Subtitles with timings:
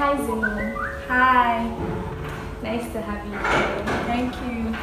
[0.00, 0.48] Hi, Zino.
[1.08, 1.60] Hi.
[2.62, 3.84] Nice to have you here.
[4.08, 4.74] Thank you.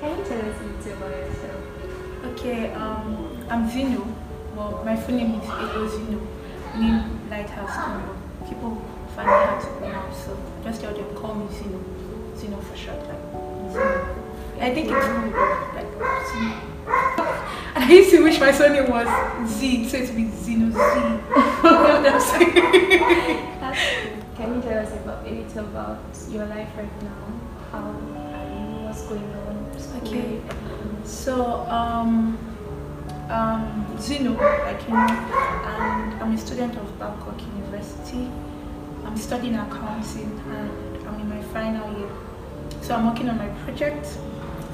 [0.00, 1.62] Can you tell us a little about yourself?
[2.24, 4.04] Okay, um, I'm Zino.
[4.56, 6.26] Well, my full name is Ego Zino.
[6.74, 7.70] Name Lighthouse.
[8.48, 8.82] People
[9.14, 11.80] find it hard to pronounce, so just tell them call me Zino.
[12.34, 13.22] Zino for short, like
[13.70, 14.08] Zino.
[14.60, 15.30] I think it's really
[15.76, 15.92] like
[16.26, 16.54] Zino.
[17.76, 19.06] I used to wish my surname was
[19.52, 21.22] Z, so it would be Zino Z.
[22.02, 23.52] That's.
[23.66, 24.15] Can you
[25.26, 25.98] about a little about
[26.30, 27.40] your life right now?
[27.72, 28.86] How are you?
[28.86, 29.56] What's going on?
[30.02, 30.40] Okay.
[31.04, 32.38] So, um,
[33.28, 38.30] um, Zino, like you know, and I'm a student of Babcock University.
[39.04, 42.10] I'm studying accounting and I'm in my final year.
[42.82, 44.06] So I'm working on my project,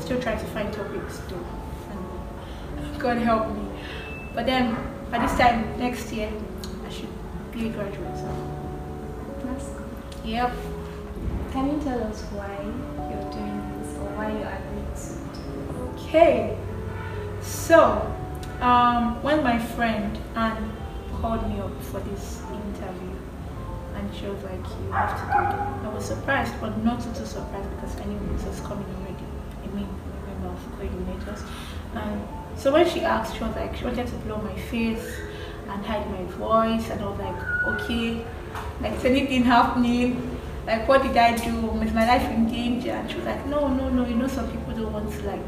[0.01, 1.35] still trying to find topics to,
[1.91, 3.65] and God help me.
[4.35, 4.77] But then,
[5.11, 6.33] by this time next year,
[6.87, 7.09] I should
[7.53, 8.52] be a graduate.
[10.25, 10.53] Yep.
[11.51, 12.55] Can you tell us why
[13.11, 15.43] you're doing this or why you agreed to do
[15.99, 16.57] Okay,
[17.41, 18.07] so
[18.61, 20.73] um, when my friend Anne
[21.21, 23.17] called me up for this interview,
[23.97, 27.27] and she was like, "You have to do it," I was surprised, but not too,
[27.27, 29.27] surprised because I knew it was coming already.
[29.65, 29.89] I mean,
[30.29, 31.43] member of coordinators,
[31.95, 32.23] and
[32.57, 35.19] so when she asked, she was like, she wanted to blow my face
[35.69, 37.41] and hide my voice, and I was like,
[37.75, 38.25] "Okay,
[38.81, 40.29] like anything happening?"
[40.67, 41.81] Like what did I do?
[41.83, 42.93] Is my life in danger?
[42.93, 44.07] And she was like, no, no, no.
[44.07, 45.41] You know, some people don't want to like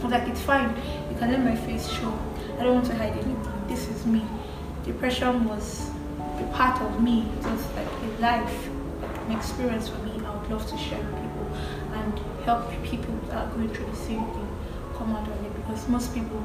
[0.00, 0.68] I was like, it's fine.
[1.10, 2.16] You can let my face show.
[2.58, 3.62] I don't want to hide anything.
[3.66, 4.22] This is me.
[4.84, 5.90] Depression was
[6.38, 7.26] a part of me.
[7.40, 8.68] It was like a life,
[9.26, 10.24] an experience for me.
[10.24, 11.50] I would love to share with people
[11.94, 14.48] and help people that are going through the same thing
[14.96, 16.44] come out of it because most people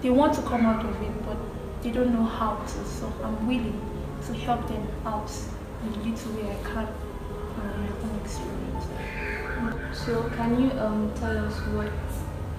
[0.00, 1.36] they want to come out of it but
[1.82, 2.84] they don't know how to.
[2.86, 3.78] So I'm willing
[4.26, 5.30] to help them out
[5.82, 6.86] in the little way I can
[7.54, 8.84] from my own experience.
[9.92, 11.92] So can you um tell us what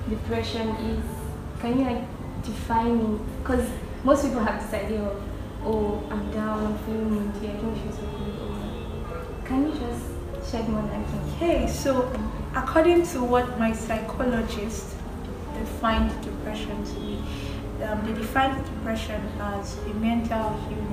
[0.10, 1.04] depression is?
[1.60, 2.04] Can you like
[2.44, 3.22] define it?
[3.40, 3.70] Because
[4.04, 5.22] most people have this idea of
[5.64, 9.46] oh I'm down, I'm feeling moody, I don't feel so good.
[9.46, 11.34] Can you just shed more light on?
[11.36, 12.12] Okay, so
[12.56, 14.96] according to what my psychologist
[15.60, 17.20] defined depression to be,
[17.84, 20.91] um, they defined depression as a mental illness,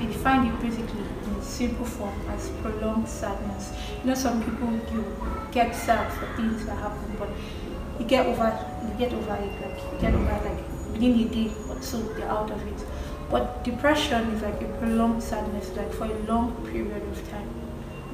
[0.00, 3.72] and they defined it basically in simple form as prolonged sadness.
[4.02, 5.04] You know, some people you
[5.52, 7.28] get sad for things that happen, but
[7.98, 11.50] you get over you get over it, like you get over like within a day
[11.68, 12.84] or so, they're out of it.
[13.30, 17.48] But depression is like a prolonged sadness, like for a long period of time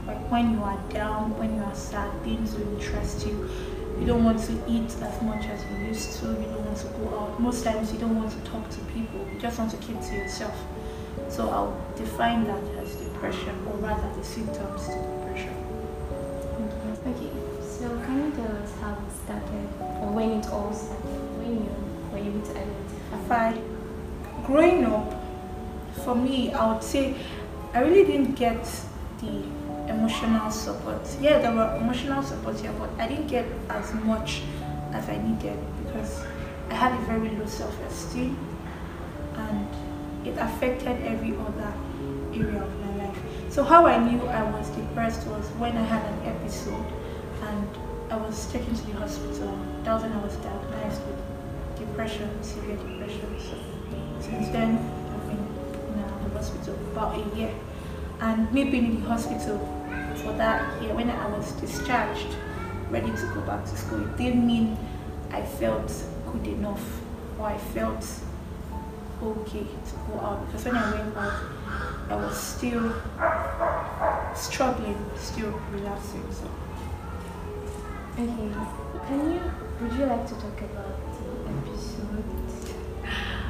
[0.06, 3.50] like when you are down, when you are sad, things will interest you.
[3.98, 6.26] You don't want to eat as much as you used to.
[6.26, 7.40] You don't want to go out.
[7.40, 9.26] Most times you don't want to talk to people.
[9.32, 10.54] You just want to keep to yourself.
[11.28, 15.54] So I'll define that as depression, or rather the symptoms to depression.
[17.06, 17.30] Okay,
[17.62, 19.68] so can you tell us how it started
[20.00, 21.20] or when it all started?
[21.38, 21.70] When you
[22.10, 23.50] were able to identify?
[23.50, 25.14] If I, growing up,
[26.04, 27.14] for me, I would say
[27.74, 28.64] I really didn't get
[29.20, 29.44] the
[29.88, 31.02] emotional support.
[31.20, 34.42] Yeah, there were emotional support here, but I didn't get as much
[34.92, 36.24] as I needed because
[36.70, 38.36] I had a very low self-esteem
[39.36, 39.68] and
[40.26, 41.72] it affected every other
[42.32, 43.18] area of my life.
[43.48, 46.86] So how I knew I was depressed was when I had an episode
[47.42, 47.68] and
[48.10, 49.58] I was taken to the hospital.
[49.84, 53.36] That was when I was diagnosed with depression, severe depression.
[53.38, 53.56] So
[54.20, 54.78] since then,
[55.12, 57.54] I've been in the hospital about a year.
[58.20, 59.58] And me being in the hospital
[60.16, 62.28] for that year, when I was discharged,
[62.90, 64.76] ready to go back to school, it didn't mean
[65.30, 65.92] I felt
[66.32, 67.00] good enough
[67.38, 68.04] or I felt
[69.22, 70.46] okay to go out.
[70.46, 71.32] Because when I went out,
[72.10, 72.92] I was still
[74.34, 76.24] struggling, still relapsing.
[76.30, 76.48] So
[78.18, 78.50] Okay,
[79.08, 79.42] can you,
[79.78, 82.24] would you like to talk about the episode?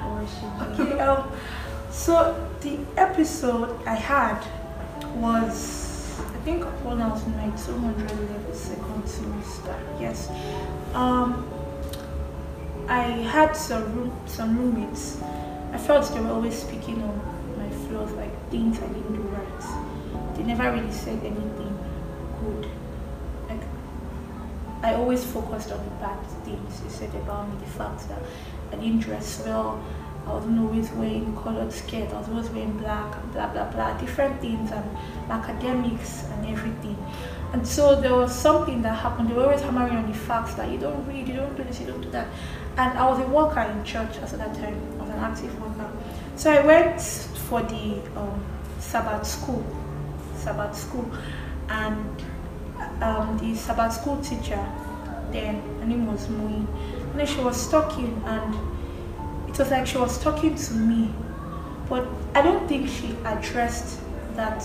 [0.05, 0.85] Or should you?
[0.85, 1.31] Okay, um,
[1.93, 4.45] so the episode I had
[5.21, 9.79] was, I think, when I was in my 200 level second semester.
[10.01, 10.31] Yes.
[10.95, 11.49] Um,
[12.89, 15.21] I had some room, some roommates.
[15.77, 17.21] I felt they were always speaking on
[17.59, 20.35] my flaws, like things I didn't do right.
[20.35, 21.79] They never really said anything
[22.41, 22.71] good.
[23.47, 23.61] Like
[24.83, 28.23] I always focused on the bad things they said about me, the fact that
[28.73, 29.85] I didn't dress well,
[30.27, 34.41] I wasn't always wearing colored skirt, I was always wearing black, blah blah blah, different
[34.41, 34.97] things and
[35.29, 36.97] academics and everything.
[37.53, 39.29] And so there was something that happened.
[39.29, 41.81] They were always hammering on the facts that you don't read, you don't do this,
[41.81, 42.29] you don't do that.
[42.79, 44.96] And I was a worker in church at that time.
[45.17, 45.91] An active worker.
[46.37, 48.45] So I went for the um,
[48.79, 49.65] Sabbath school,
[50.37, 51.11] Sabbath school,
[51.71, 52.23] and
[53.03, 54.63] um, the Sabbath school teacher,
[55.33, 56.67] then her name was Mui,
[57.11, 58.55] and then she was talking, and
[59.49, 61.11] it was like she was talking to me,
[61.89, 64.01] but I don't think she addressed
[64.35, 64.63] that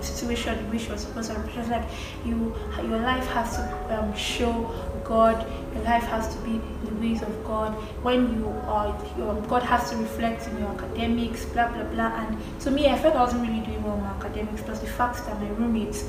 [0.00, 1.50] situation which she was supposed to.
[1.52, 1.88] She was like,
[2.24, 4.68] you, your life has to um, show
[5.12, 5.46] God.
[5.74, 7.72] Your life has to be in the ways of God.
[8.02, 8.88] When you are,
[9.18, 12.10] your, God has to reflect in your academics, blah blah blah.
[12.20, 14.62] And to me, I felt I wasn't really doing well in my academics.
[14.62, 16.04] Plus the fact that my roommates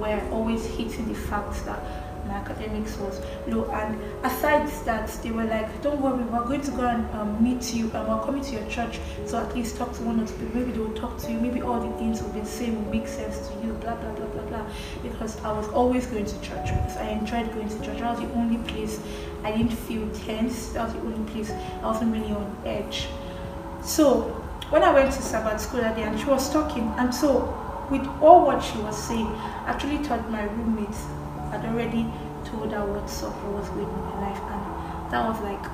[0.00, 1.80] were always hitting the fact that
[2.28, 3.64] my academics was low.
[3.70, 7.74] And aside that, they were like, "Don't worry, we're going to go and um, meet
[7.74, 10.60] you, and we're coming to your church So at least talk to one two people.
[10.60, 11.38] Maybe they will talk to you.
[11.40, 13.72] Maybe all the things will be the same, will make sense to you.
[13.74, 14.66] Blah blah blah blah blah."
[15.02, 17.98] Because I was always going to church because I enjoyed going to church.
[17.98, 19.00] That was the only place
[19.44, 20.70] I didn't feel tense.
[20.70, 23.08] That was the only place I wasn't really on edge.
[23.82, 24.22] So
[24.70, 27.54] when I went to Sabbath school that day, and she was talking, and so
[27.90, 31.06] with all what she was saying, I actually told my roommates
[31.50, 32.06] had already
[32.44, 35.64] told her what's up or what's going in my life, and that was like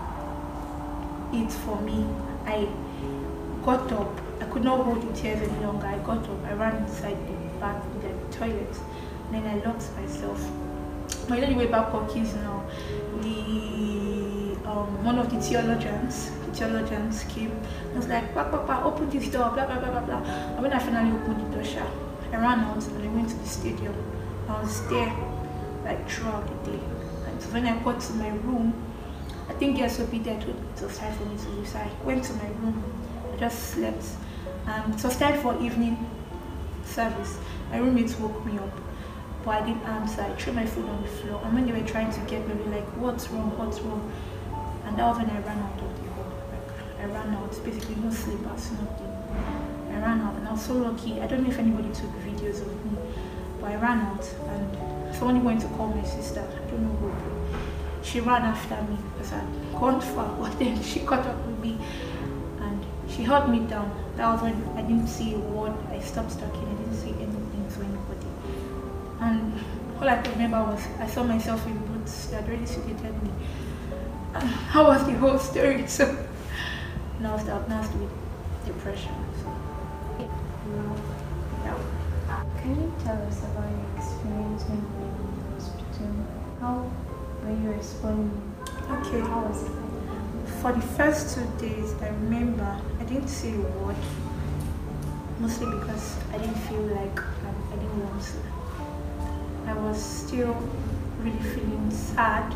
[1.34, 2.06] it for me.
[2.46, 2.68] I
[3.64, 4.20] got up.
[4.40, 5.86] I could not hold the tears any longer.
[5.86, 6.44] I got up.
[6.44, 8.76] I ran inside the bath, the toilet,
[9.26, 10.40] and then I locked myself.
[11.28, 12.64] But you way Babcock is now.
[13.20, 17.52] The um, one of the theologians, the theologians came.
[17.92, 20.22] I was like, "Papa, papa, open this door." Blah blah blah blah blah.
[20.22, 21.86] And when I finally opened the door,
[22.32, 23.94] I ran out and I went to the stadium.
[24.48, 25.43] I was there
[25.84, 26.80] like throughout the day.
[27.26, 28.72] And so when I got to my room,
[29.48, 31.68] I think yes would be there to it was time for me to leave.
[31.68, 32.82] So I went to my room,
[33.32, 34.04] I just slept.
[34.66, 36.10] And it was time for evening
[36.84, 37.38] service.
[37.70, 38.70] My roommates woke me up,
[39.44, 40.22] but I didn't answer.
[40.22, 41.40] I threw my phone on the floor.
[41.44, 44.10] And when they were trying to get me, they were like, what's wrong, what's wrong?
[44.86, 46.32] And that was when I ran out of the hall.
[46.50, 49.14] Like, I ran out, basically no slippers, nothing.
[49.90, 51.20] I ran out and I was so lucky.
[51.20, 52.98] I don't know if anybody took videos of me,
[53.60, 54.83] but I ran out and
[55.24, 56.40] someone going to call my sister.
[56.40, 58.04] I don't know who.
[58.04, 61.78] She ran after me because I'd gone far, but then she caught up with me
[62.60, 63.90] and she held me down.
[64.18, 65.72] That was when I didn't see a word.
[65.90, 66.68] I stopped talking.
[66.68, 68.28] I didn't say anything to anybody.
[69.20, 69.54] And
[69.98, 73.30] all I could remember was I saw myself in boots that really suited me.
[74.34, 75.86] And how was the whole story?
[75.98, 76.04] So
[77.20, 78.10] now I was diagnosed with
[78.66, 79.14] depression.
[79.42, 79.64] So.
[82.64, 85.13] Can you tell us about your experience when you
[86.64, 86.90] How
[87.42, 88.40] were you responding?
[88.90, 89.20] Okay.
[89.20, 89.72] How was it?
[90.62, 93.96] For the first two days, I remember I didn't say a word,
[95.40, 99.70] mostly because I didn't feel like um, I didn't want to.
[99.70, 100.56] I was still
[101.20, 102.54] really feeling sad.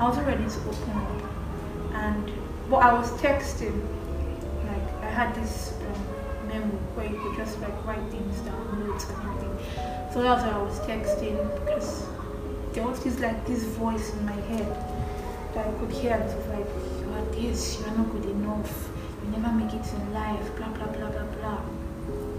[0.00, 1.22] I wasn't ready to open up,
[1.94, 2.32] and
[2.68, 3.86] but I was texting.
[4.66, 9.08] Like I had this um, memo where you could just like write things down, notes
[9.08, 9.58] and everything.
[10.12, 12.04] So that's why I was texting because
[12.72, 14.66] there was this like this voice in my head
[15.54, 16.66] that I could hear it was like,
[17.00, 18.90] you are this, you are not good enough,
[19.22, 21.60] you never make it in life, blah blah blah blah blah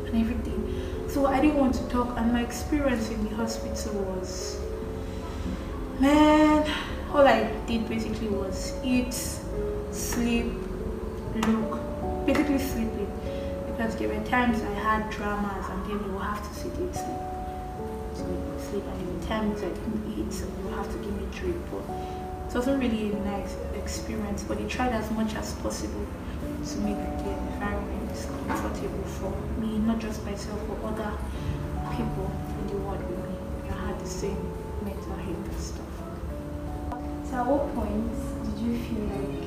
[0.07, 1.09] and everything.
[1.09, 4.59] So I didn't want to talk and my experience in the hospital was
[5.99, 6.69] man,
[7.11, 9.13] all I did basically was eat,
[9.91, 10.51] sleep,
[11.47, 13.11] look, basically sleeping.
[13.67, 16.93] Because there were times I had dramas and then you will have to sit and
[16.95, 17.32] sleep.
[18.73, 21.57] Sleep, and there were times I didn't eat and you have to give me drink.
[21.69, 21.83] But
[22.49, 26.07] it wasn't really a nice experience, but they tried as much as possible
[26.65, 29.29] to make the environment comfortable for
[29.61, 31.11] me, not just myself, but other
[31.91, 33.35] people in the world with me
[33.67, 34.41] that had the same
[34.81, 35.93] mental health stuff.
[37.29, 38.09] So at what point
[38.43, 39.45] did you feel like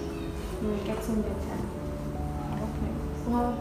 [0.62, 1.59] you were getting better?
[2.52, 3.26] At what point?
[3.26, 3.59] Well,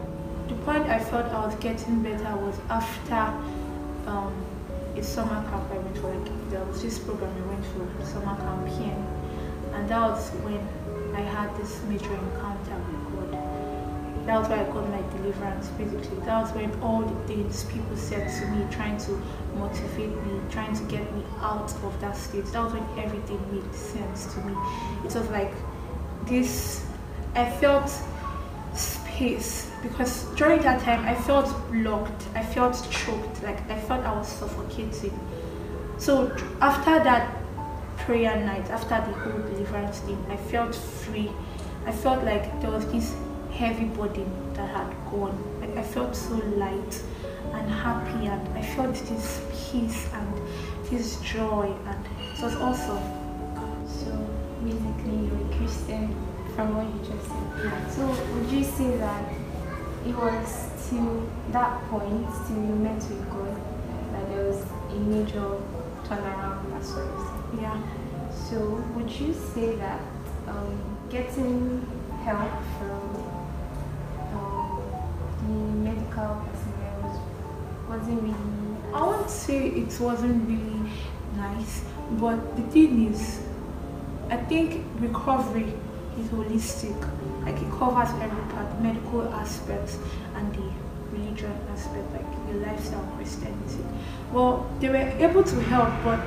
[0.47, 3.33] the point I felt I was getting better was after
[4.05, 4.45] um,
[4.97, 6.13] a summer camp I went for.
[6.13, 8.97] Like, there was this program I went for, summer camp here.
[9.73, 10.65] And that was when
[11.15, 12.77] I had this major encounter
[13.17, 14.25] with God.
[14.25, 16.19] That was where I got my deliverance, basically.
[16.25, 19.21] That was when all the things people said to me, trying to
[19.55, 23.73] motivate me, trying to get me out of that state, that was when everything made
[23.75, 24.53] sense to me.
[25.05, 25.53] It was like
[26.25, 26.85] this,
[27.35, 27.91] I felt
[29.15, 34.15] space because during that time I felt blocked, I felt choked, like I felt I
[34.17, 35.17] was suffocating.
[35.97, 37.33] So after that
[37.97, 41.31] prayer night, after the whole deliverance thing, I felt free.
[41.85, 43.15] I felt like there was this
[43.51, 45.37] heavy burden that had gone.
[45.61, 47.01] Like I felt so light
[47.53, 50.41] and happy, and I felt this peace and
[50.89, 53.03] this joy, and it was awesome.
[53.87, 54.11] So
[54.63, 56.15] basically you're a Christian
[56.55, 57.91] from what you just said.
[57.91, 59.23] So would you say that
[60.07, 63.55] it was till that point, till you met with God,
[64.13, 65.59] that there was a major
[66.07, 67.43] turnaround as well.
[67.59, 67.81] Yeah.
[68.31, 69.99] So would you say that
[70.47, 71.85] um, getting
[72.23, 73.03] help from
[74.33, 74.83] um,
[75.41, 78.55] the medical personnel was, wasn't really
[78.93, 80.89] I won't say it wasn't really
[81.35, 83.41] nice, but the thing is,
[84.29, 85.73] I think recovery
[86.19, 86.99] is holistic.
[87.43, 89.97] Like it covers every part, medical aspects
[90.35, 90.71] and the
[91.11, 93.83] religion aspect, like the lifestyle Christianity.
[94.31, 96.19] Well, they were able to help, but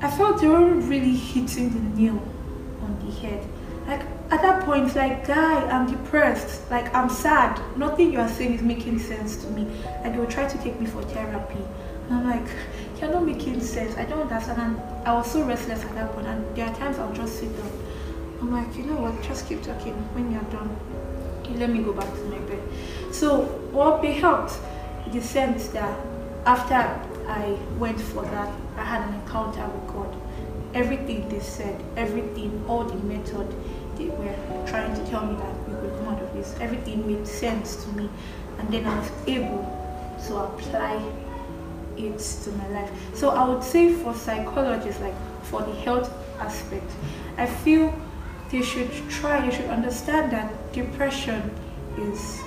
[0.00, 2.22] I felt they weren't really hitting the nail
[2.82, 3.46] on the head.
[3.86, 4.00] Like
[4.30, 6.70] at that point, like guy, I'm depressed.
[6.70, 7.60] Like I'm sad.
[7.76, 9.66] Nothing you are saying is making sense to me.
[10.02, 11.60] And they will try to take me for therapy.
[12.08, 12.48] And I'm like,
[13.00, 13.96] you're not making sense.
[13.96, 14.60] I don't understand.
[14.60, 16.14] And I was so restless at that.
[16.16, 17.70] And there are times I'll just sit down.
[18.40, 19.22] I'm like, you know what?
[19.22, 19.94] Just keep talking.
[20.14, 20.76] When you're done,
[21.48, 22.62] you let me go back to my bed.
[23.12, 24.58] So what helped,
[25.12, 25.98] the sense that
[26.44, 26.74] after
[27.28, 30.16] I went for that, I had an encounter with God.
[30.74, 33.48] Everything they said, everything, all the method
[33.96, 34.34] they were
[34.66, 37.92] trying to tell me that we could come out of this, everything made sense to
[37.92, 38.10] me.
[38.58, 39.64] And then I was able
[40.26, 41.02] to apply
[41.96, 42.90] it to my life.
[43.14, 45.14] So I would say for psychologists, like
[45.44, 46.90] for the health aspect,
[47.38, 47.94] I feel
[48.50, 51.50] they should try, they should understand that depression
[51.98, 52.40] is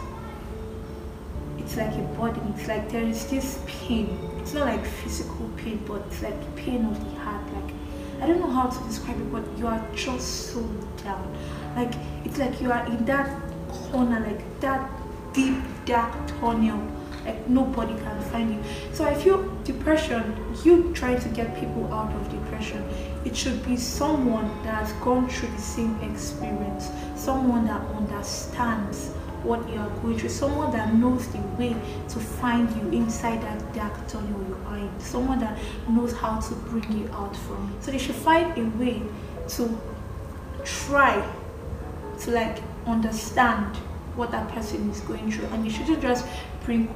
[1.70, 2.42] it's like a body.
[2.56, 4.18] It's like there is this pain.
[4.40, 7.44] It's not like physical pain, but it's like pain of the heart.
[7.54, 7.74] Like
[8.22, 10.62] I don't know how to describe it, but you are just so
[11.04, 11.38] down.
[11.76, 11.94] Like
[12.26, 13.30] it's like you are in that
[13.70, 14.90] corner, like that
[15.34, 16.82] deep dark tunnel.
[17.24, 18.64] Like nobody can find you.
[18.94, 20.24] So I feel depression.
[20.64, 22.84] You try to get people out of depression.
[23.26, 29.68] It should be someone that has gone through the same experience, someone that understands what
[29.70, 31.76] you are going through, someone that knows the way
[32.10, 35.58] to find you inside that dark tunnel you are in, someone that
[35.90, 37.84] knows how to bring you out from it.
[37.84, 39.02] So they should find a way
[39.50, 39.82] to
[40.64, 41.26] try
[42.20, 43.76] to like understand
[44.16, 46.26] what that person is going through and you shouldn't just
[46.66, 46.88] bring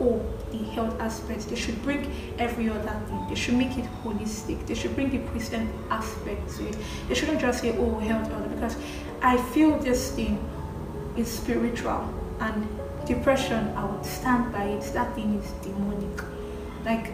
[0.00, 1.44] all the health aspects.
[1.46, 3.26] They should bring every other thing.
[3.28, 4.66] They should make it holistic.
[4.66, 6.76] They should bring the christian aspect to it.
[7.08, 8.76] They shouldn't just say oh health health because
[9.22, 10.38] i feel this thing
[11.16, 12.68] is spiritual and
[13.06, 14.82] depression i would stand by it.
[14.92, 16.22] That thing is demonic.
[16.84, 17.12] Like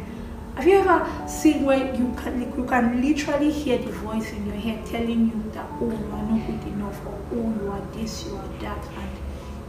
[0.57, 4.45] have you ever seen where you can like, you can literally hear the voice in
[4.47, 7.81] your head telling you that oh you are not good enough or oh you are
[7.95, 9.11] this you are that and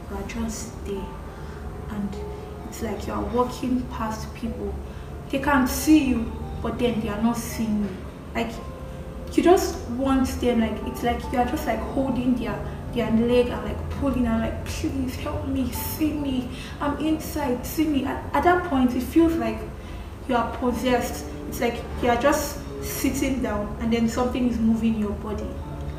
[0.10, 1.05] you are just there.
[1.89, 2.10] And
[2.74, 4.74] it's like you are walking past people.
[5.30, 7.89] They can't see you but then they are not seeing you.
[8.34, 8.51] Like
[9.34, 12.58] you just want them like it's like you are just like holding their
[12.96, 16.50] their leg and like pulling and like please help me see me
[16.82, 18.06] i'm inside see me.
[18.06, 19.60] At, at that point it feels like
[20.27, 21.25] you are possessed.
[21.50, 25.48] It's like you are just sitting down and then something is moving your body.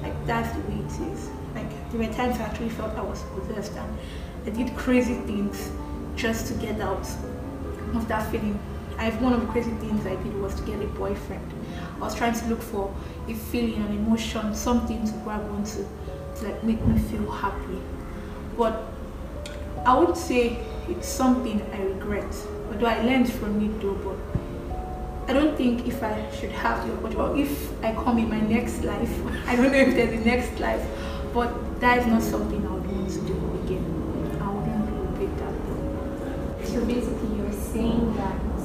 [0.03, 1.29] Like that's the way it is.
[1.55, 3.99] Like there were times i actually felt i was possessed and
[4.45, 5.71] i did crazy things
[6.17, 7.07] just to get out
[7.95, 8.59] of that feeling
[8.99, 11.53] I one of the crazy things I did was to get a boyfriend.
[11.97, 12.95] I was trying to look for
[13.29, 15.85] a feeling, an emotion, something to grab onto
[16.37, 17.81] to like make me feel happy.
[18.57, 18.85] But
[19.85, 22.33] I would say it's something I regret.
[22.71, 26.93] Although I learned from it though, but I don't think if I should have the
[26.95, 29.11] opportunity or if I come in my next life,
[29.47, 30.87] I don't know if there's a next life,
[31.33, 32.65] but that is not something
[36.85, 38.61] So basically, you're saying that we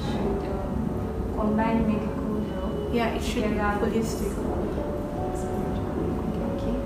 [0.00, 2.72] should um, combine medical help.
[2.90, 4.32] Yeah, it should be holistic.
[4.64, 6.76] Okay, okay.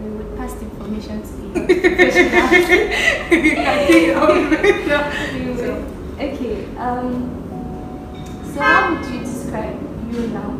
[0.00, 1.44] We would pass the information to the
[2.30, 2.88] health professionals.
[3.68, 5.80] I think I would We will.
[6.16, 6.56] Okay.
[6.78, 7.12] Um.
[8.54, 9.76] So how would you describe
[10.10, 10.56] you now?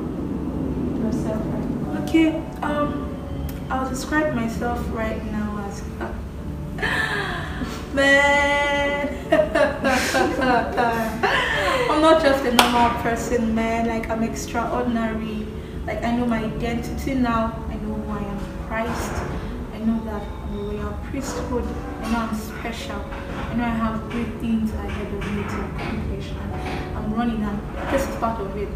[1.07, 2.03] Yourself right now?
[2.03, 2.29] Okay,
[2.61, 2.91] um,
[3.71, 5.83] I'll describe myself right now as
[7.95, 8.79] man.
[11.91, 13.87] I'm not just a normal person, man.
[13.87, 15.47] Like I'm extraordinary.
[15.87, 17.53] Like I know my identity now.
[17.69, 19.13] I know who I am Christ.
[19.75, 21.65] I know that I'm a royal priesthood.
[22.01, 22.97] I know I'm special.
[23.51, 26.31] I know I have great things ahead of me to accomplish.
[26.31, 27.59] And I'm running and
[27.93, 28.73] this is part of it.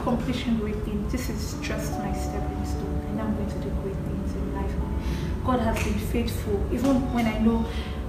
[0.00, 1.12] Accomplishing great things.
[1.12, 3.04] This is just my stepping stone.
[3.10, 4.72] And I'm going to do great things in life.
[5.44, 6.58] God has been faithful.
[6.72, 7.66] Even when I know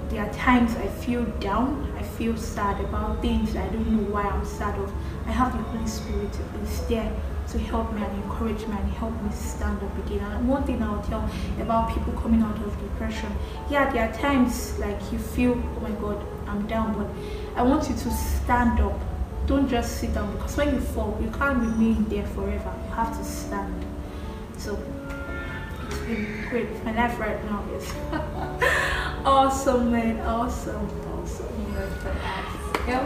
[0.07, 4.45] there are times I feel down, feel sad about things I don't know why I'm
[4.45, 4.91] sad of.
[5.27, 6.31] I have the Holy Spirit
[6.63, 7.11] is there
[7.49, 10.19] to help me and encourage me and help me stand up again.
[10.31, 13.31] And one thing I'll tell about people coming out of depression,
[13.69, 17.07] yeah, there are times like you feel, oh my God, I'm down, but
[17.55, 18.99] I want you to stand up.
[19.45, 22.73] Don't just sit down because when you fall, you can't remain there forever.
[22.87, 23.85] You have to stand.
[24.57, 24.77] So
[25.85, 26.83] it's been great.
[26.83, 30.19] My life right now is awesome, man.
[30.21, 31.47] Awesome, awesome.
[32.87, 33.05] Yeah.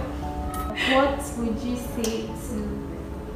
[0.94, 2.88] What would you say to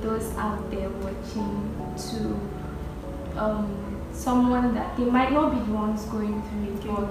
[0.02, 1.74] those out there watching
[2.10, 7.10] to um, someone that they might not be the ones going through it, but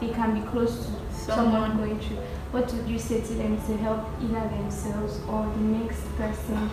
[0.00, 2.16] they can be close to someone, someone going through.
[2.52, 6.70] What would you say to them to help either themselves or the next person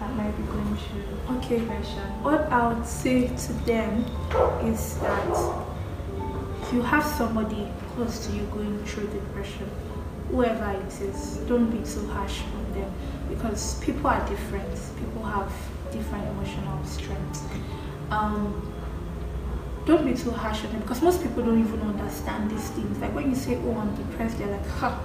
[0.00, 1.60] that might be going through okay.
[1.60, 2.02] depression?
[2.22, 4.04] What I would say to them
[4.64, 5.73] is that
[6.74, 9.70] you have somebody close to you going through depression,
[10.30, 12.92] whoever it is, don't be too harsh on them
[13.28, 14.68] because people are different.
[14.98, 15.52] People have
[15.92, 17.42] different emotional strength.
[18.10, 18.72] Um,
[19.86, 22.98] don't be too harsh on them because most people don't even understand these things.
[22.98, 24.98] Like when you say, "Oh, I'm depressed," they're like, "Ha."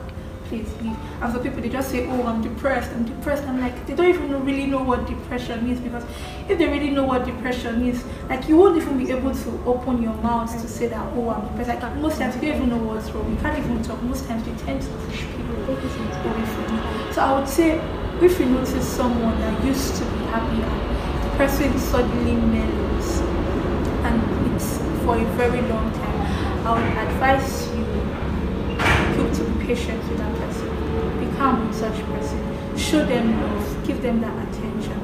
[0.49, 0.97] Please leave.
[1.21, 3.43] And for people, they just say, oh, I'm depressed, I'm depressed.
[3.43, 6.03] I'm like, they don't even really know what depression means because
[6.49, 10.01] if they really know what depression means, like you won't even be able to open
[10.01, 11.81] your mouth to say that, oh, I'm depressed.
[11.81, 13.29] Like most times you don't even know what's wrong.
[13.31, 14.01] You can't even talk.
[14.03, 17.13] Most times we tend to push people away from you.
[17.13, 17.79] So I would say,
[18.21, 23.19] if you notice someone that used to be happy and the person suddenly mellows
[24.03, 27.58] and it's for a very long time, I would advise
[29.69, 30.67] patient with that person.
[31.19, 32.75] Be calm with such person.
[32.75, 33.87] Show them love.
[33.87, 34.99] Give them that attention.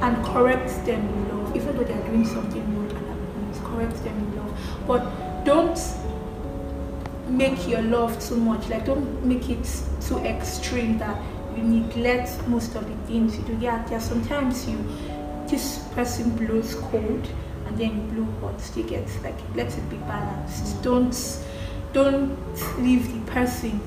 [0.00, 1.54] And correct them in love.
[1.54, 4.58] Even though they are doing something wrong at that point, correct them in love.
[4.86, 5.78] But don't
[7.28, 8.66] make your love too much.
[8.70, 9.68] Like don't make it
[10.00, 11.20] too extreme that
[11.54, 13.58] you neglect most of the things you do.
[13.60, 14.78] Yeah, there sometimes you
[15.46, 17.28] this person blows cold
[17.66, 18.58] and then blow hot.
[18.74, 20.82] You get like let it be balanced.
[20.82, 21.14] Don't
[21.92, 22.38] don't
[22.82, 23.78] leave the person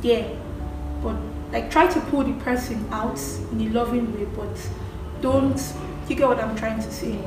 [0.00, 0.36] there
[1.02, 1.16] but
[1.52, 3.20] like try to pull the person out
[3.52, 4.70] in a loving way but
[5.20, 5.60] don't
[6.08, 7.18] you get what i'm trying to say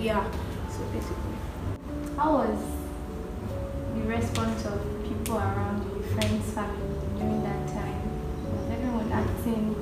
[0.00, 0.24] yeah
[0.70, 1.36] so basically
[2.16, 2.58] how was
[3.94, 8.02] the response of people around you friends family during that time
[8.52, 9.74] was everyone acting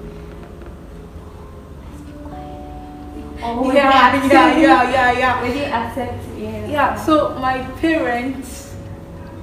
[3.45, 5.42] Oh, yeah, yeah, yeah, yeah, yeah.
[5.42, 6.23] Will you accept?
[6.38, 6.66] Yeah.
[6.68, 6.95] Yeah.
[6.95, 8.73] So my parents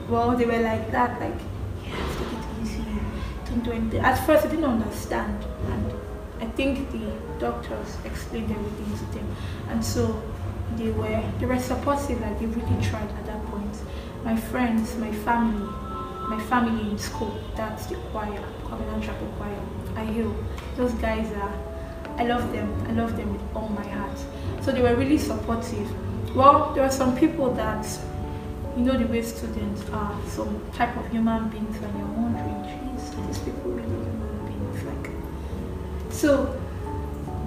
[0.10, 1.38] well, they were like that, like,
[1.86, 2.84] yeah, take it easy,
[3.50, 4.02] don't do anything.
[4.02, 5.94] At first, I didn't understand, and
[6.40, 9.36] I think the doctors explained everything to them,
[9.70, 10.22] and so
[10.78, 13.76] they were they were supportive, like they really tried at that point.
[14.24, 15.66] My friends, my family,
[16.30, 19.60] my family in school, that's the choir, Covenant Chapel Choir.
[19.96, 20.30] I hear
[20.76, 21.54] those guys are.
[22.18, 22.70] I love them.
[22.88, 24.18] I love them with all my heart.
[24.62, 25.90] So they were really supportive.
[26.36, 27.88] Well, there were some people that
[28.78, 32.08] you know the way students are some type of human beings and you're
[36.20, 36.54] so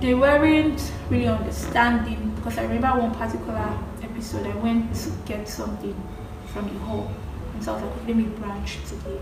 [0.00, 5.94] they weren't really understanding because I remember one particular episode I went to get something
[6.46, 7.11] from the hall
[7.52, 9.18] and so I was like, let me branch today.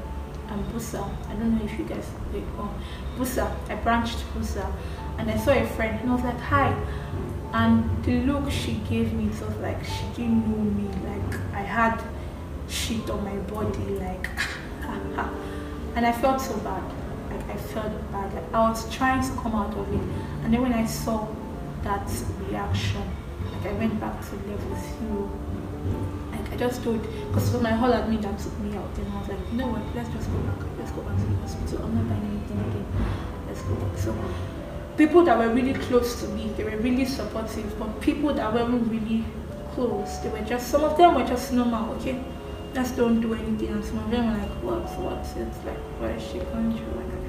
[0.49, 2.73] And Busa, I don't know if you guys wait oh
[3.17, 4.73] Busa, I branched Busa
[5.19, 6.73] and I saw a friend and I was like, hi.
[7.53, 10.89] And the look she gave me, was like she didn't know me.
[11.09, 12.01] Like I had
[12.69, 14.29] shit on my body, like,
[15.97, 17.00] and I felt so bad.
[17.51, 18.33] I felt bad.
[18.53, 20.01] I was trying to come out of it,
[20.43, 21.27] and then when I saw
[21.83, 22.09] that
[22.49, 23.03] reaction,
[23.53, 25.31] like I went back to level zero.
[26.31, 29.29] Like I just told, because my whole admin that took me out, and I was
[29.29, 29.83] like, you know what?
[29.95, 30.61] Let's just go back.
[30.79, 31.85] Let's go back to the hospital.
[31.85, 32.87] I'm not buying anything again.
[33.49, 33.99] Let's go back.
[33.99, 34.15] So
[34.97, 38.91] people that were really close to me, they were really supportive, but people that weren't
[38.91, 39.25] really
[39.75, 42.23] close, they were just, some of them were just normal, okay?
[42.75, 45.19] Just don't do anything, and some of them were like, what, what?
[45.19, 46.95] It's like, what is she going through?
[47.01, 47.20] Like,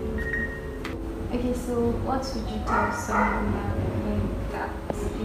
[1.33, 4.69] okay, so what would you tell someone that,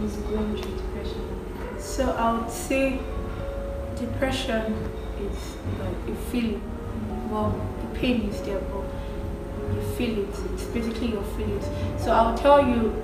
[0.03, 1.79] is going through depression?
[1.79, 2.99] So I would say
[3.97, 4.73] depression
[5.19, 6.61] is like a feeling.
[7.29, 8.85] Well, the pain is there, but
[9.75, 10.35] you feel it.
[10.53, 11.65] It's basically your feelings.
[12.01, 13.03] So I'll tell you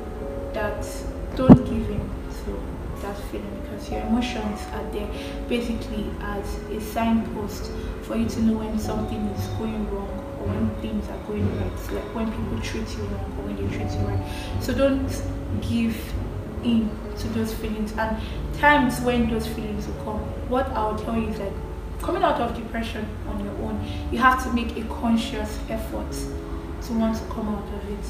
[0.54, 0.88] that
[1.36, 2.10] don't give in
[2.46, 5.10] to that feeling because your emotions are there
[5.50, 7.72] basically as a signpost
[8.04, 10.13] for you to know when something is going wrong
[10.44, 11.94] or when things are going right.
[11.94, 14.62] Like when people treat you wrong or when they treat you right.
[14.62, 15.10] So don't
[15.62, 15.96] give
[16.64, 18.18] in to those feelings and
[18.58, 20.20] times when those feelings will come.
[20.50, 21.54] What I'll tell you is like
[22.02, 26.94] coming out of depression on your own, you have to make a conscious effort to
[26.94, 28.06] want to come out of it.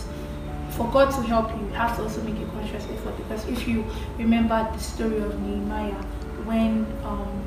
[0.76, 3.68] for God to help you, you have to also make a conscious effort because if
[3.68, 3.86] you
[4.18, 5.94] remember the story of Nehemiah
[6.46, 7.44] when um,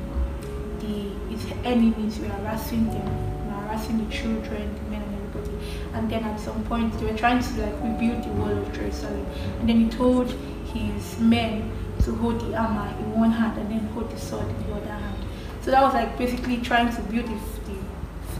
[0.79, 3.36] the his enemies were harassing them,
[3.85, 5.57] the children, the men and everybody,
[5.93, 9.25] and then at some point they were trying to like rebuild the wall of Jerusalem,
[9.59, 10.31] and then he told
[10.73, 11.71] his men
[12.03, 14.91] to hold the armor in one hand and then hold the sword in the other
[14.91, 15.25] hand.
[15.61, 17.39] So that was like basically trying to build the,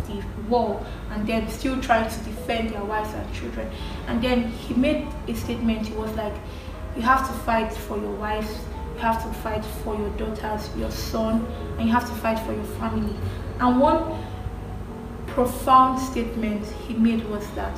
[0.07, 3.69] the, the wall and then still trying to defend their wives and children.
[4.07, 5.87] And then he made a statement.
[5.87, 6.33] He was like,
[6.95, 8.49] you have to fight for your wives,
[8.93, 11.45] you have to fight for your daughters, your son,
[11.77, 13.15] and you have to fight for your family.
[13.59, 14.23] And one
[15.37, 17.77] profound statement he made was that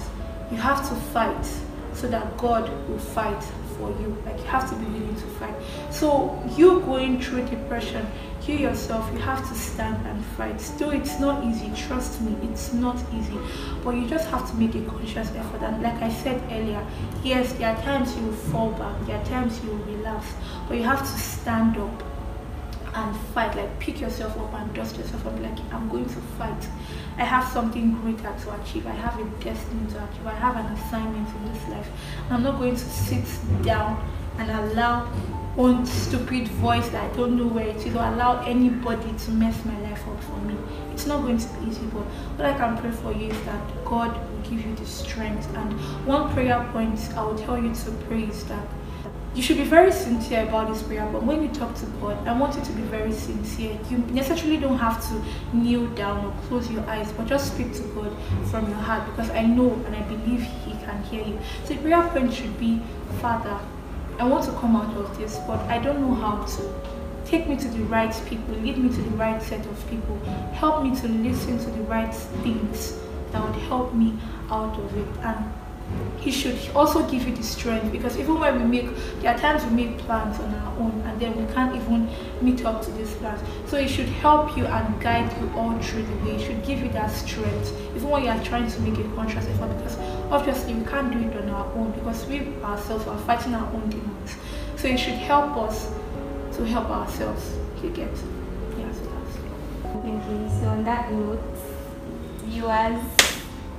[0.49, 1.45] you have to fight
[1.91, 3.43] so that God will fight
[3.77, 4.15] for you.
[4.25, 5.53] Like you have to be willing to fight.
[5.91, 8.07] So you going through depression,
[8.47, 10.61] you yourself, you have to stand and fight.
[10.61, 11.69] Still, it's not easy.
[11.75, 13.37] Trust me, it's not easy.
[13.83, 15.61] But you just have to make a conscious effort.
[15.61, 16.87] And like I said earlier,
[17.25, 20.31] yes, there are times you will fall back, there are times you will relapse,
[20.69, 22.03] but you have to stand up
[22.95, 26.67] and fight like pick yourself up and dust yourself up like i'm going to fight
[27.19, 28.87] i have something greater to achieve.
[28.87, 30.25] I have a destiny to achieve.
[30.25, 31.89] I have an assignment in this life.
[32.29, 33.25] I'm not going to sit
[33.61, 34.01] down
[34.37, 35.05] and allow
[35.55, 39.65] one stupid voice that i don't know where it is or allow anybody to mess
[39.65, 40.55] my life up for me.
[40.93, 42.05] It's not going to be easy but
[42.37, 45.53] what i can pray for you is that god will give you the strength.
[45.55, 45.73] And
[46.07, 48.65] one prayer point i will tell you to pray is that
[49.35, 52.37] you should be very sincere about this prayer but when you talk to god i
[52.37, 53.77] want you to be very sincere.
[53.89, 57.83] You necessarily don't have to kneel down or close your eyes but just speak to
[57.93, 58.15] god
[58.49, 61.39] from your heart because i know and i believe he can hear you.
[61.65, 62.81] So the prayer point should be
[63.21, 63.57] father
[64.19, 66.99] i want to come out of this but i don't know how to.
[67.25, 70.17] Take me to the right people lead me to the right set of people.
[70.53, 72.11] Help me to listen to the right
[72.41, 72.97] things
[73.31, 74.17] that would help me
[74.49, 75.07] out of it.
[75.23, 75.45] And
[76.21, 79.63] he should also give you the strength because even when we make there are times
[79.65, 82.09] we make plans on our own and then we can't even
[82.41, 83.41] meet up to these plans.
[83.67, 86.35] So he should help you and guide you all through the way.
[86.35, 89.45] It should give you that strength even when you are trying to make a conscious
[89.45, 89.97] effort because
[90.29, 93.89] obviously we can't do it on our own because we ourselves are fighting our own
[93.89, 94.35] demons.
[94.75, 95.89] So he should help us
[96.53, 97.55] to help ourselves.
[97.81, 98.09] You get
[98.77, 99.37] yeah so that's
[99.95, 101.39] Okay, so on that note,
[102.45, 103.01] viewers,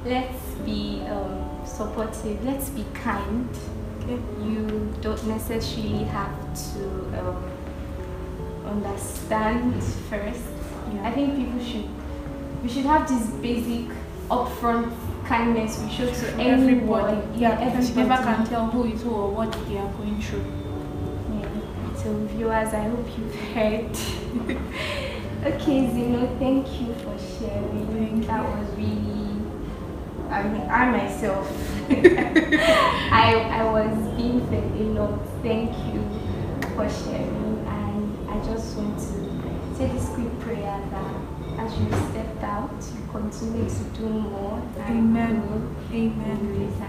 [0.05, 3.49] let's be um, supportive, let's be kind.
[4.05, 6.35] okay You don't necessarily have
[6.75, 6.85] to
[7.21, 7.45] um,
[8.67, 10.41] understand first.
[10.93, 11.07] Yeah.
[11.09, 11.89] I think people should,
[12.63, 13.95] we should have this basic
[14.29, 14.93] upfront
[15.27, 17.39] kindness we show to everybody everyone.
[17.39, 20.45] yeah because you never can tell who is who or what they are going through
[21.39, 21.95] Yeah.
[22.03, 23.91] So viewers, I hope you've heard.
[25.55, 27.87] okay, Zino, thank you for sharing.
[27.93, 28.57] Thank that you.
[28.57, 29.20] was really.
[30.31, 31.47] I mean, I myself,
[31.91, 35.19] I I was being fed a lot.
[35.43, 36.01] Thank you
[36.75, 41.15] for sharing, and I just want to say this quick prayer that
[41.59, 44.63] as you stepped out, you continue to do more.
[44.79, 45.41] and Amen.
[45.47, 45.61] grow
[45.93, 46.81] amen in grace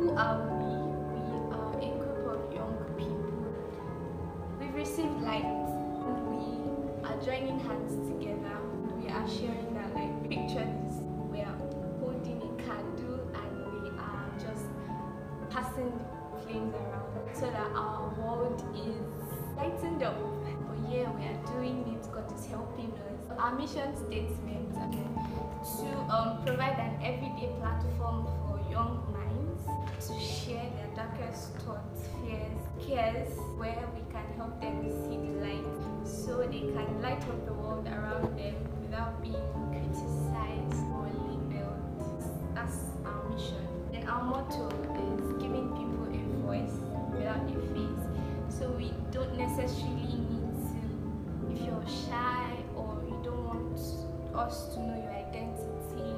[0.00, 0.64] Who are we?
[1.12, 3.52] We are a group of young people.
[4.58, 8.56] We've received light and we are joining hands together.
[8.96, 11.04] We are sharing our like picture this.
[11.30, 11.52] We are
[12.00, 14.64] holding a candle and we are just
[15.50, 15.92] passing
[16.44, 18.96] flames around so that our world is
[19.58, 20.16] lightened up.
[20.16, 22.10] But yeah, we are doing it.
[22.10, 23.36] God is helping us.
[23.38, 29.04] Our mission statement to um, provide an everyday platform for young
[31.30, 37.02] darkest thoughts, fears, cares, where we can help them see the light so they can
[37.02, 39.34] light up the world around them without being
[39.70, 42.54] criticized or labeled.
[42.54, 43.66] That's our mission.
[43.92, 46.74] And our motto is giving people a voice
[47.12, 48.58] without a face.
[48.58, 53.78] So we don't necessarily need to, if you're shy or you don't want
[54.34, 56.16] us to know your identity,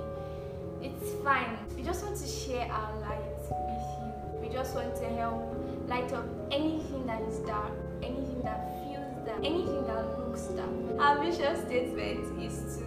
[0.81, 1.59] it's fine.
[1.77, 3.19] We just want to share our light
[3.51, 4.12] with you.
[4.43, 5.55] We just want to help
[5.89, 7.71] light up anything that is dark,
[8.03, 10.69] anything that feels dark, anything that looks dark.
[10.99, 12.85] Our mission statement is to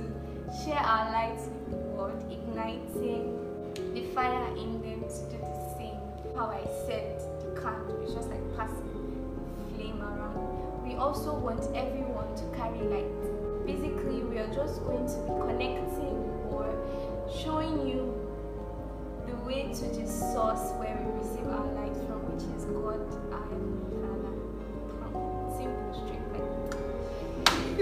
[0.66, 3.40] share our light with the world, igniting
[3.94, 5.98] the fire in them to do the same.
[6.36, 8.92] How I said the candle is just like passing
[9.58, 10.86] the flame around.
[10.86, 13.66] We also want everyone to carry light.
[13.66, 16.20] Basically, we are just going to be connecting
[16.52, 16.68] or
[17.34, 18.25] showing you
[19.46, 22.98] way to the source where we receive our light from, which is God,
[23.30, 24.34] our Heavenly Father.
[25.54, 26.26] Simple, straight.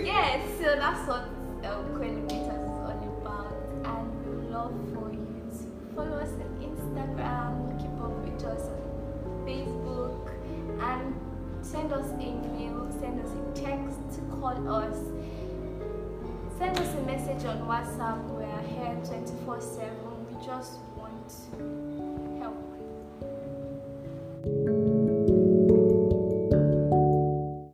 [0.05, 1.23] yes, so that's what
[1.63, 3.55] um, Co-Elevators is all about,
[3.87, 9.47] and we love for you to follow us on Instagram, keep up with us on
[9.47, 10.35] Facebook,
[10.83, 11.15] and
[11.63, 14.99] send us a mail, send us a text, call us.
[16.59, 18.19] Send us a message on WhatsApp.
[18.37, 19.89] We are here 24 7.
[20.27, 20.79] We just
[21.33, 21.92] to